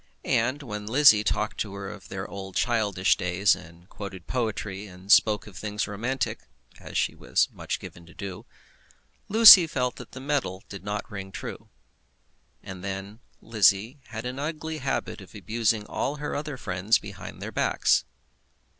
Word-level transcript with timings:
And 0.25 0.63
when 0.63 0.87
Lizzie 0.87 1.23
talked 1.23 1.59
to 1.59 1.75
her 1.75 1.87
of 1.87 2.07
their 2.09 2.27
old 2.27 2.55
childish 2.55 3.17
days, 3.17 3.53
and 3.55 3.87
quoted 3.87 4.25
poetry, 4.25 4.87
and 4.87 5.11
spoke 5.11 5.45
of 5.45 5.55
things 5.55 5.87
romantic, 5.87 6.39
as 6.79 6.97
she 6.97 7.13
was 7.13 7.49
much 7.51 7.79
given 7.79 8.07
to 8.07 8.15
do, 8.15 8.47
Lucy 9.29 9.67
felt 9.67 9.97
that 9.97 10.13
the 10.13 10.19
metal 10.19 10.63
did 10.69 10.83
not 10.83 11.11
ring 11.11 11.31
true. 11.31 11.69
And 12.63 12.83
then 12.83 13.19
Lizzie 13.41 13.99
had 14.07 14.25
an 14.25 14.39
ugly 14.39 14.79
habit 14.79 15.21
of 15.21 15.35
abusing 15.35 15.85
all 15.85 16.15
her 16.15 16.35
other 16.35 16.57
friends 16.57 16.97
behind 16.97 17.39
their 17.39 17.51
backs. 17.51 18.03